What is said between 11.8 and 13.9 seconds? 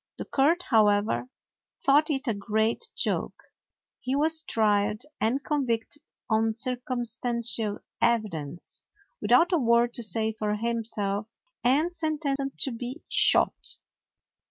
sentenced to be shot.